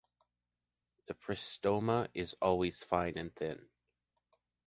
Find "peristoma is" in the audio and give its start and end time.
1.13-2.33